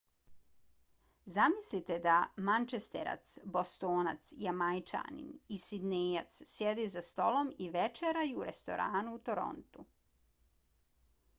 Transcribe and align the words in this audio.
zamislite 1.31 1.97
da 2.05 2.13
mančesterac 2.47 3.33
bostonac 3.57 4.29
jamajčanin 4.45 5.29
i 5.57 5.59
sidnejac 5.65 6.39
sjede 6.53 6.87
za 6.95 7.03
stolom 7.11 7.53
i 7.67 7.69
večeraju 7.77 8.39
u 8.41 8.47
restoranu 8.49 9.13
u 9.19 9.21
torontu 9.29 9.85